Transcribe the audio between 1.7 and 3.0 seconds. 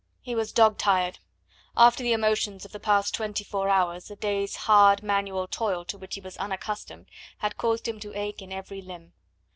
After the emotions of the